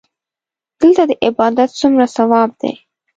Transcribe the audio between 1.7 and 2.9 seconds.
څومره ثواب دی.